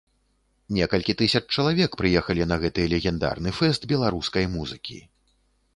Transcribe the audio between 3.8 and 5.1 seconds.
беларускай музыкі.